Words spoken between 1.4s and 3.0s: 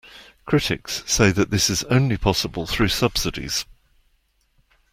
this is only possible through